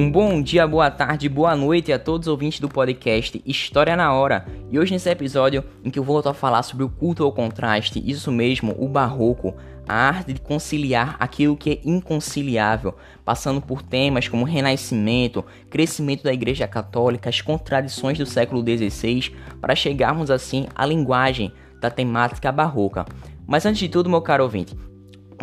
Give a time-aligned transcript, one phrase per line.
[0.00, 4.12] Um bom dia, boa tarde, boa noite a todos os ouvintes do podcast História na
[4.12, 4.46] Hora.
[4.70, 8.00] E hoje nesse episódio em que eu vou a falar sobre o culto ao contraste,
[8.08, 9.56] isso mesmo, o barroco,
[9.88, 16.32] a arte de conciliar aquilo que é inconciliável, passando por temas como renascimento, crescimento da
[16.32, 23.04] Igreja Católica, as contradições do século XVI, para chegarmos assim à linguagem da temática barroca.
[23.48, 24.76] Mas antes de tudo, meu caro ouvinte,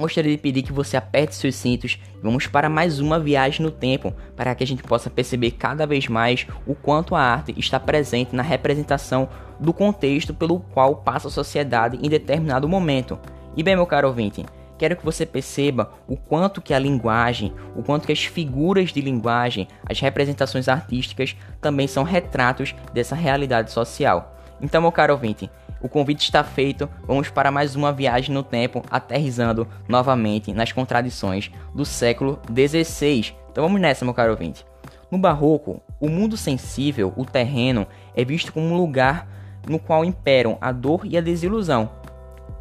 [0.02, 3.72] gostaria de pedir que você aperte seus cintos e vamos para mais uma viagem no
[3.72, 7.80] tempo, para que a gente possa perceber cada vez mais o quanto a arte está
[7.80, 13.18] presente na representação do contexto pelo qual passa a sociedade em determinado momento.
[13.56, 14.46] E bem, meu caro ouvinte,
[14.78, 19.00] quero que você perceba o quanto que a linguagem, o quanto que as figuras de
[19.00, 24.36] linguagem, as representações artísticas também são retratos dessa realidade social.
[24.62, 25.50] Então, meu caro ouvinte,
[25.86, 31.52] o convite está feito, vamos para mais uma viagem no tempo, aterrizando novamente nas contradições
[31.76, 33.36] do século XVI.
[33.52, 34.66] Então vamos nessa, meu caro ouvinte.
[35.12, 39.28] No Barroco, o mundo sensível, o terreno, é visto como um lugar
[39.70, 41.92] no qual imperam a dor e a desilusão.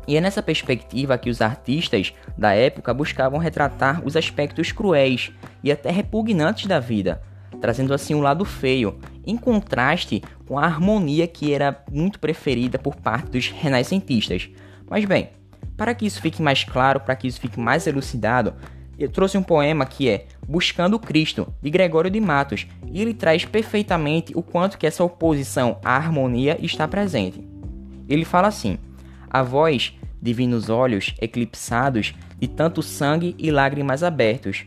[0.07, 5.73] E é nessa perspectiva que os artistas da época buscavam retratar os aspectos cruéis e
[5.73, 7.23] até repugnantes da vida,
[7.59, 12.97] trazendo assim um lado feio, em contraste com a harmonia que era muito preferida por
[12.97, 14.49] parte dos renascentistas.
[14.89, 15.31] Mas bem,
[15.77, 18.55] para que isso fique mais claro, para que isso fique mais elucidado,
[18.99, 23.45] eu trouxe um poema que é Buscando Cristo, de Gregório de Matos, e ele traz
[23.45, 27.45] perfeitamente o quanto que essa oposição à harmonia está presente.
[28.09, 28.79] Ele fala assim:
[29.29, 34.65] A voz, divinos olhos eclipsados de tanto sangue e lágrimas abertos,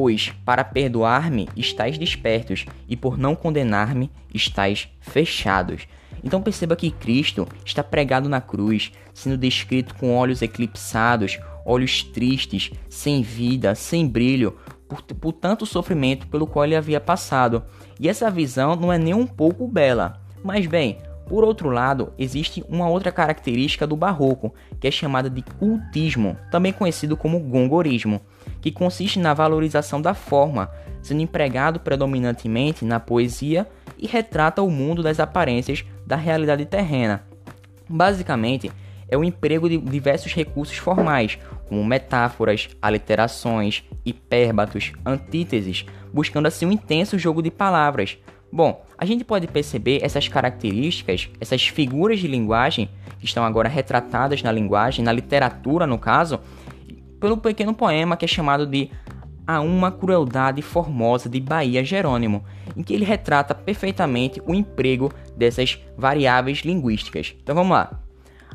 [0.00, 5.88] Pois, para perdoar-me, estáis despertos, e por não condenar-me, estáis fechados.
[6.22, 12.70] Então perceba que Cristo está pregado na cruz, sendo descrito com olhos eclipsados, olhos tristes,
[12.88, 14.56] sem vida, sem brilho,
[14.88, 17.64] por, por tanto sofrimento pelo qual ele havia passado.
[17.98, 20.22] E essa visão não é nem um pouco bela.
[20.44, 25.42] Mas bem, por outro lado, existe uma outra característica do barroco, que é chamada de
[25.42, 28.20] cultismo, também conhecido como gongorismo
[28.60, 30.70] que consiste na valorização da forma,
[31.02, 33.68] sendo empregado predominantemente na poesia
[33.98, 37.22] e retrata o mundo das aparências da realidade terrena.
[37.88, 38.70] Basicamente,
[39.08, 41.38] é o emprego de diversos recursos formais,
[41.68, 48.18] como metáforas, aliterações, hipérbatos, antíteses, buscando assim um intenso jogo de palavras.
[48.52, 54.42] Bom, a gente pode perceber essas características, essas figuras de linguagem que estão agora retratadas
[54.42, 56.40] na linguagem, na literatura no caso,
[57.20, 58.90] pelo pequeno poema que é chamado de
[59.46, 62.44] A Uma Crueldade Formosa de Bahia Jerônimo,
[62.76, 67.36] em que ele retrata perfeitamente o emprego dessas variáveis linguísticas.
[67.40, 68.02] Então vamos lá.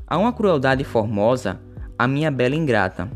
[0.05, 1.61] A uma crueldade formosa,
[1.97, 3.09] a minha bela ingrata.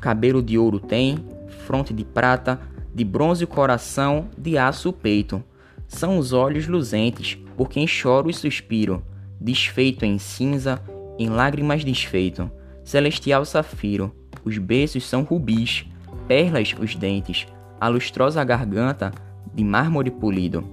[0.00, 1.24] Cabelo de ouro tem,
[1.66, 2.58] fronte de prata,
[2.94, 5.44] de bronze o coração, de aço o peito.
[5.94, 9.00] São os olhos luzentes, por quem choro e suspiro,
[9.40, 10.82] desfeito em cinza,
[11.16, 12.50] em lágrimas desfeito.
[12.82, 14.12] Celestial safiro,
[14.44, 15.86] os beiços são rubis,
[16.26, 17.46] perlas os dentes,
[17.80, 19.12] a lustrosa garganta
[19.54, 20.64] de mármore polido,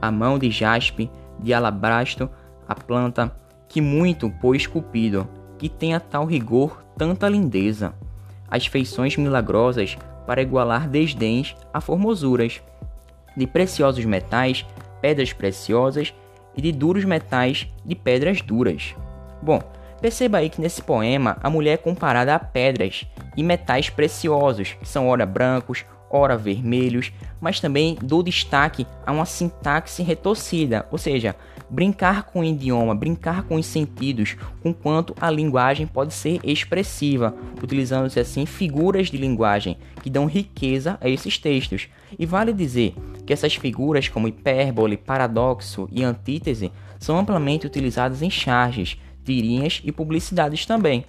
[0.00, 2.30] a mão de jaspe, de alabastro,
[2.68, 3.36] a planta,
[3.68, 5.28] que muito pois esculpido,
[5.58, 7.94] que tenha tal rigor, tanta lindeza,
[8.48, 12.62] as feições milagrosas para igualar desdéns a formosuras,
[13.38, 14.66] de preciosos metais,
[15.00, 16.12] pedras preciosas,
[16.56, 18.94] e de duros metais, de pedras duras.
[19.40, 19.62] Bom,
[20.00, 23.04] Perceba aí que nesse poema a mulher é comparada a pedras
[23.36, 29.26] e metais preciosos, que são ora brancos, ora vermelhos, mas também dou destaque a uma
[29.26, 31.34] sintaxe retorcida, ou seja,
[31.68, 37.34] brincar com o idioma, brincar com os sentidos, com quanto a linguagem pode ser expressiva,
[37.62, 41.88] utilizando-se assim figuras de linguagem que dão riqueza a esses textos.
[42.16, 42.94] E vale dizer
[43.28, 49.92] que essas figuras como hipérbole, paradoxo e antítese são amplamente utilizadas em charges, tirinhas e
[49.92, 51.04] publicidades também.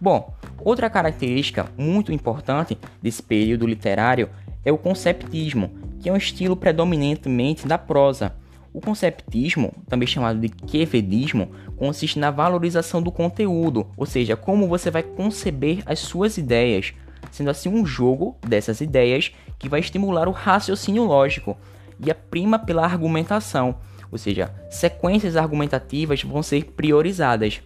[0.00, 4.30] Bom, outra característica muito importante desse período literário
[4.64, 5.68] é o conceptismo,
[5.98, 8.36] que é um estilo predominantemente da prosa.
[8.72, 14.92] O conceptismo, também chamado de quevedismo, consiste na valorização do conteúdo, ou seja, como você
[14.92, 16.94] vai conceber as suas ideias,
[17.34, 21.56] sendo assim um jogo dessas ideias que vai estimular o raciocínio lógico
[21.98, 23.76] e a prima pela argumentação
[24.14, 27.60] ou seja, sequências argumentativas vão ser priorizadas.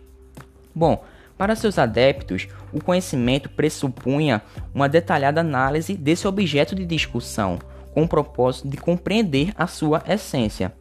[0.74, 1.04] Bom,
[1.36, 4.40] para seus adeptos, o conhecimento pressupunha
[4.74, 7.58] uma detalhada análise desse objeto de discussão,
[7.92, 10.72] com o propósito de compreender a sua essência.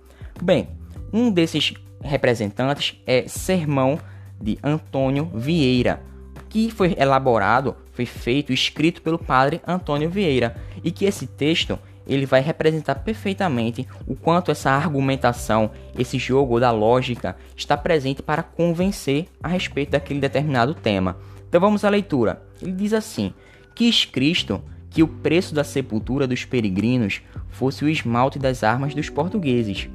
[0.41, 0.69] Bem,
[1.11, 3.99] um desses representantes é Sermão
[4.41, 6.01] de Antônio Vieira,
[6.49, 11.77] que foi elaborado, foi feito, escrito pelo padre Antônio Vieira, e que esse texto
[12.07, 18.41] ele vai representar perfeitamente o quanto essa argumentação, esse jogo da lógica está presente para
[18.41, 21.17] convencer a respeito daquele determinado tema.
[21.49, 22.41] Então vamos à leitura.
[22.61, 23.33] Ele diz assim:
[23.75, 29.09] Quis Cristo que o preço da sepultura dos peregrinos fosse o esmalte das armas dos
[29.09, 29.89] portugueses,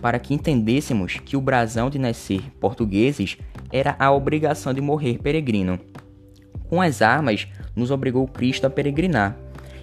[0.00, 3.36] para que entendêssemos que o brasão de nascer portugueses
[3.72, 5.78] era a obrigação de morrer peregrino.
[6.68, 9.36] Com as armas, nos obrigou Cristo a peregrinar,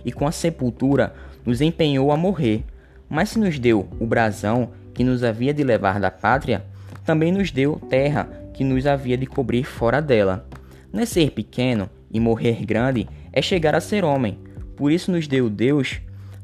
[0.04, 1.14] e com a sepultura,
[1.46, 2.64] nos empenhou a morrer.
[3.10, 6.66] Mas se nos deu o brasão que nos havia de levar da pátria,
[7.06, 10.48] também nos deu terra que nos havia de cobrir fora dela.
[10.92, 14.38] Nascer pequeno e morrer grande é chegar a ser homem.
[14.76, 16.00] Por isso nos deu Deus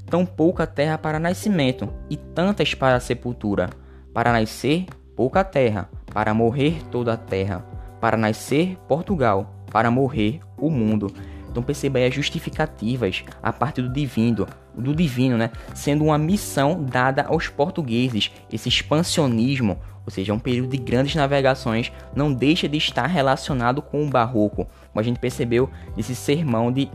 [0.10, 3.70] tão pouca terra para nascimento e tantas para sepultura.
[4.14, 7.64] Para nascer, pouca terra, para morrer toda a terra.
[8.02, 11.14] Para nascer, Portugal, para morrer, o mundo.
[11.50, 16.84] Então perceba aí as justificativas a partir do divino, do divino, né, sendo uma missão
[16.84, 18.32] dada aos portugueses.
[18.52, 24.06] Esse expansionismo, ou seja, um período de grandes navegações, não deixa de estar relacionado com
[24.06, 26.90] o barroco, como a gente percebeu nesse sermão de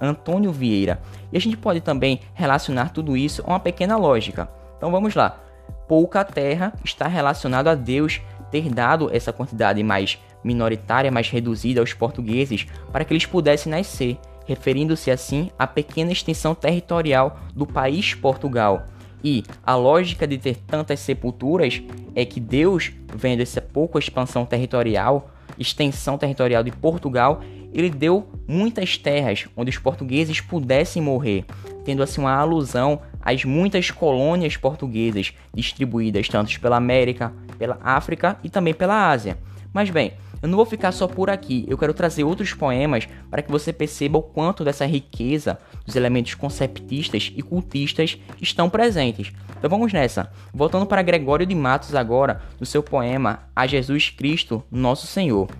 [0.00, 1.00] Antônio Vieira.
[1.32, 4.48] E a gente pode também relacionar tudo isso a uma pequena lógica.
[4.76, 5.40] Então vamos lá.
[5.86, 11.92] Pouca terra está relacionado a Deus ter dado essa quantidade mais minoritária, mais reduzida aos
[11.92, 18.86] portugueses, para que eles pudessem nascer, referindo-se assim à pequena extensão territorial do país Portugal.
[19.22, 21.82] E a lógica de ter tantas sepulturas
[22.14, 27.42] é que Deus, vendo essa pouca expansão territorial, extensão territorial de Portugal,
[27.72, 31.44] ele deu muitas terras onde os portugueses pudessem morrer,
[31.84, 38.48] tendo assim uma alusão às muitas colônias portuguesas distribuídas tanto pela América, pela África e
[38.48, 39.36] também pela Ásia.
[39.70, 43.42] Mas bem, eu não vou ficar só por aqui, eu quero trazer outros poemas para
[43.42, 49.30] que você perceba o quanto dessa riqueza dos elementos conceptistas e cultistas estão presentes.
[49.58, 50.32] Então vamos nessa.
[50.54, 55.50] Voltando para Gregório de Matos agora, no seu poema A Jesus Cristo, Nosso Senhor.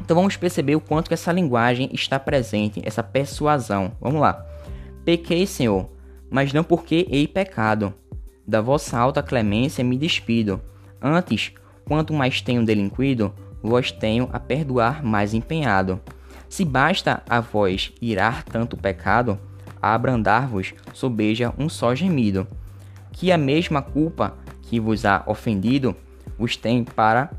[0.00, 3.92] Então vamos perceber o quanto que essa linguagem está presente, essa persuasão.
[4.00, 4.44] Vamos lá.
[5.04, 5.88] Pequei, Senhor,
[6.28, 7.94] mas não porque hei pecado.
[8.44, 10.60] Da vossa alta clemência me despido.
[11.00, 11.52] Antes,
[11.84, 16.00] quanto mais tenho delinquido, vós tenho a perdoar mais empenhado.
[16.48, 19.38] Se basta a vós irar tanto pecado,
[19.80, 22.46] a abrandar-vos sobeja um só gemido,
[23.12, 25.94] que a mesma culpa que vos há ofendido
[26.38, 27.30] vos tem para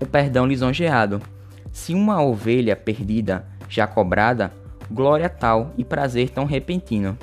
[0.00, 1.20] o perdão lisonjeado.
[1.70, 4.52] Se uma ovelha perdida já cobrada,
[4.90, 7.16] glória tal e prazer tão repentino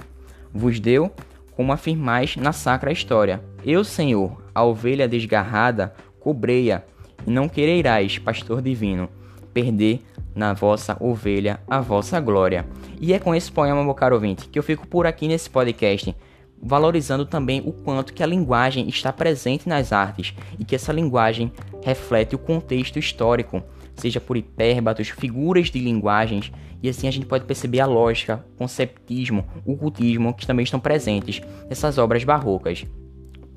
[0.54, 1.12] vos deu,
[1.56, 3.42] como afirmais na sacra história.
[3.63, 6.81] Eu, Senhor, a ovelha desgarrada, cobrei-a
[7.27, 9.09] e não quereirás, pastor divino,
[9.53, 10.01] perder
[10.33, 12.65] na vossa ovelha a vossa glória.
[13.01, 16.15] E é com esse poema, meu caro ouvinte, que eu fico por aqui nesse podcast,
[16.61, 21.51] valorizando também o quanto que a linguagem está presente nas artes e que essa linguagem
[21.83, 23.61] reflete o contexto histórico,
[23.95, 26.51] seja por hipérbatos, figuras de linguagens,
[26.81, 31.41] e assim a gente pode perceber a lógica, conceptismo, o cultismo que também estão presentes
[31.67, 32.85] nessas obras barrocas.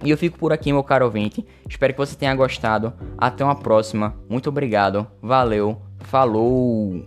[0.03, 1.47] E eu fico por aqui, meu caro ouvinte.
[1.69, 2.93] Espero que você tenha gostado.
[3.17, 4.15] Até uma próxima.
[4.29, 5.07] Muito obrigado.
[5.21, 5.81] Valeu.
[6.01, 7.05] Falou.